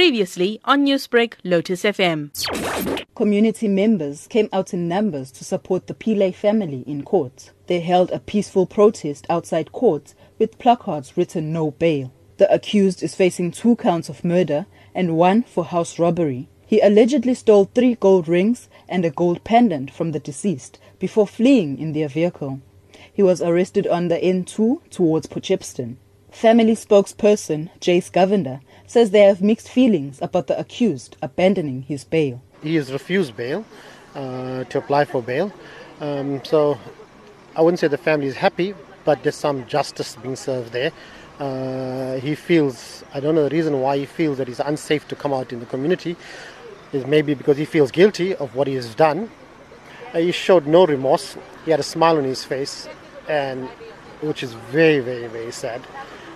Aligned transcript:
Previously 0.00 0.62
on 0.64 0.86
Newsbreak, 0.86 1.34
Lotus 1.44 1.82
FM. 1.82 2.30
Community 3.14 3.68
members 3.68 4.26
came 4.28 4.48
out 4.50 4.72
in 4.72 4.88
numbers 4.88 5.30
to 5.32 5.44
support 5.44 5.88
the 5.88 5.94
Pillay 5.94 6.34
family 6.34 6.84
in 6.86 7.02
court. 7.02 7.50
They 7.66 7.80
held 7.80 8.10
a 8.10 8.18
peaceful 8.18 8.64
protest 8.64 9.26
outside 9.28 9.72
court 9.72 10.14
with 10.38 10.58
placards 10.58 11.18
written 11.18 11.52
no 11.52 11.72
bail. 11.72 12.14
The 12.38 12.50
accused 12.50 13.02
is 13.02 13.14
facing 13.14 13.50
two 13.50 13.76
counts 13.76 14.08
of 14.08 14.24
murder 14.24 14.64
and 14.94 15.18
one 15.18 15.42
for 15.42 15.66
house 15.66 15.98
robbery. 15.98 16.48
He 16.66 16.80
allegedly 16.80 17.34
stole 17.34 17.66
three 17.66 17.94
gold 17.94 18.26
rings 18.26 18.70
and 18.88 19.04
a 19.04 19.10
gold 19.10 19.44
pendant 19.44 19.90
from 19.90 20.12
the 20.12 20.18
deceased 20.18 20.78
before 20.98 21.26
fleeing 21.26 21.78
in 21.78 21.92
their 21.92 22.08
vehicle. 22.08 22.62
He 23.12 23.22
was 23.22 23.42
arrested 23.42 23.86
on 23.86 24.08
the 24.08 24.16
N2 24.16 24.88
towards 24.88 25.26
Potchefstroom. 25.26 25.98
Family 26.32 26.74
spokesperson 26.74 27.70
Jace 27.80 28.10
Govender 28.10 28.60
says 28.86 29.10
they 29.10 29.20
have 29.20 29.42
mixed 29.42 29.68
feelings 29.68 30.20
about 30.22 30.46
the 30.46 30.58
accused 30.58 31.16
abandoning 31.22 31.82
his 31.82 32.04
bail. 32.04 32.40
He 32.62 32.76
has 32.76 32.92
refused 32.92 33.36
bail 33.36 33.64
uh, 34.14 34.64
to 34.64 34.78
apply 34.78 35.04
for 35.04 35.22
bail. 35.22 35.52
Um, 36.00 36.42
so 36.44 36.78
I 37.56 37.62
wouldn't 37.62 37.80
say 37.80 37.88
the 37.88 37.98
family 37.98 38.26
is 38.26 38.36
happy, 38.36 38.74
but 39.04 39.22
there's 39.22 39.36
some 39.36 39.66
justice 39.66 40.16
being 40.16 40.36
served 40.36 40.72
there. 40.72 40.92
Uh, 41.38 42.20
he 42.20 42.34
feels, 42.34 43.02
I 43.12 43.20
don't 43.20 43.34
know 43.34 43.44
the 43.48 43.54
reason 43.54 43.80
why 43.80 43.98
he 43.98 44.06
feels 44.06 44.38
that 44.38 44.48
he's 44.48 44.60
unsafe 44.60 45.08
to 45.08 45.16
come 45.16 45.32
out 45.32 45.52
in 45.52 45.60
the 45.60 45.66
community. 45.66 46.16
Is 46.92 47.06
maybe 47.06 47.34
because 47.34 47.56
he 47.56 47.64
feels 47.64 47.90
guilty 47.90 48.34
of 48.34 48.54
what 48.54 48.66
he 48.66 48.74
has 48.74 48.94
done. 48.94 49.30
Uh, 50.12 50.18
he 50.18 50.32
showed 50.32 50.66
no 50.66 50.86
remorse. 50.86 51.36
He 51.64 51.70
had 51.70 51.78
a 51.78 51.84
smile 51.84 52.18
on 52.18 52.24
his 52.24 52.44
face, 52.44 52.88
and 53.28 53.68
which 54.22 54.42
is 54.42 54.54
very, 54.54 54.98
very, 54.98 55.28
very 55.28 55.52
sad. 55.52 55.80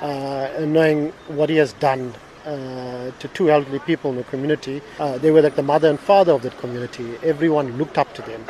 Uh, 0.00 0.48
knowing 0.60 1.10
what 1.26 1.50
he 1.50 1.56
has 1.56 1.72
done 1.74 2.14
uh, 2.44 3.10
to 3.18 3.28
two 3.34 3.50
elderly 3.50 3.80
people 3.80 4.10
in 4.12 4.16
the 4.16 4.24
community. 4.24 4.80
Uh, 4.98 5.18
they 5.18 5.30
were 5.30 5.42
like 5.42 5.56
the 5.56 5.62
mother 5.62 5.90
and 5.90 5.98
father 5.98 6.32
of 6.32 6.42
that 6.42 6.56
community. 6.58 7.14
Everyone 7.22 7.76
looked 7.76 7.98
up 7.98 8.14
to 8.14 8.22
them. 8.22 8.44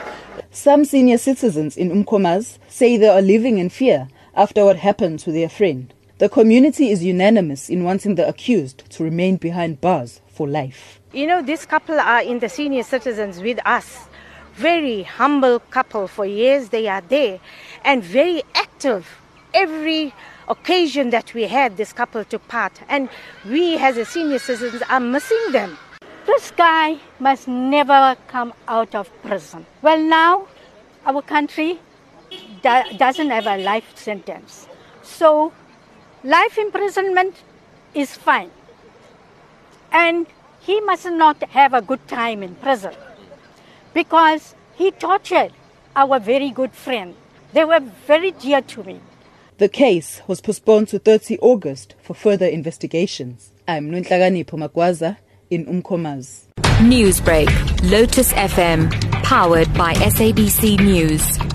Some 0.50 0.84
senior 0.84 1.18
citizens 1.18 1.76
in 1.76 1.90
Umkomaas 1.90 2.58
say 2.68 2.96
they 2.96 3.08
are 3.08 3.22
living 3.22 3.58
in 3.58 3.70
fear 3.70 4.08
after 4.36 4.64
what 4.64 4.76
happened 4.76 5.18
to 5.20 5.32
their 5.32 5.48
friend. 5.48 5.92
The 6.18 6.28
community 6.28 6.90
is 6.90 7.02
unanimous 7.02 7.70
in 7.70 7.82
wanting 7.82 8.16
the 8.16 8.28
accused 8.28 8.88
to 8.90 9.04
remain 9.04 9.36
behind 9.36 9.80
bars 9.80 10.20
for 10.28 10.46
life. 10.46 11.00
You 11.12 11.26
know, 11.26 11.42
this 11.42 11.64
couple 11.64 11.98
are 11.98 12.22
in 12.22 12.40
the 12.40 12.48
senior 12.48 12.82
citizens 12.82 13.40
with 13.40 13.58
us. 13.66 14.06
Very 14.54 15.04
humble 15.04 15.60
couple 15.60 16.08
for 16.08 16.26
years 16.26 16.68
they 16.68 16.88
are 16.88 17.00
there 17.00 17.40
and 17.84 18.04
very 18.04 18.42
active. 18.54 19.06
Every 19.54 20.12
occasion 20.48 21.10
that 21.10 21.34
we 21.34 21.44
had, 21.44 21.76
this 21.76 21.92
couple 21.92 22.24
took 22.24 22.46
part, 22.48 22.80
and 22.88 23.08
we 23.44 23.76
as 23.76 23.96
a 23.96 24.04
senior 24.04 24.38
citizens 24.38 24.82
are 24.88 25.00
missing 25.00 25.52
them. 25.52 25.78
This 26.26 26.50
guy 26.50 26.98
must 27.18 27.48
never 27.48 28.16
come 28.26 28.52
out 28.66 28.94
of 28.94 29.10
prison. 29.22 29.66
Well, 29.82 29.98
now 30.00 30.46
our 31.06 31.22
country 31.22 31.78
do- 32.62 32.96
doesn't 32.96 33.30
have 33.30 33.46
a 33.46 33.56
life 33.56 33.96
sentence, 33.96 34.68
so 35.02 35.52
life 36.24 36.58
imprisonment 36.58 37.34
is 37.94 38.14
fine, 38.14 38.50
and 39.92 40.26
he 40.60 40.80
must 40.80 41.06
not 41.06 41.42
have 41.50 41.72
a 41.72 41.80
good 41.80 42.06
time 42.08 42.42
in 42.42 42.54
prison 42.56 42.94
because 43.94 44.54
he 44.76 44.90
tortured 44.90 45.52
our 45.96 46.20
very 46.20 46.50
good 46.50 46.72
friend. 46.72 47.14
They 47.52 47.64
were 47.64 47.80
very 48.06 48.32
dear 48.32 48.60
to 48.60 48.84
me. 48.84 49.00
The 49.58 49.68
case 49.68 50.22
was 50.28 50.40
postponed 50.40 50.86
to 50.88 51.00
30 51.00 51.40
August 51.40 51.96
for 52.00 52.14
further 52.14 52.46
investigations. 52.46 53.50
I'm 53.66 53.90
Nonhlakanipho 53.90 54.56
Magwaza 54.56 55.16
in 55.50 55.66
Umkomaas. 55.66 56.44
Newsbreak, 56.78 57.50
Lotus 57.90 58.32
FM, 58.34 58.88
powered 59.24 59.74
by 59.74 59.94
SABC 59.94 60.78
News. 60.78 61.47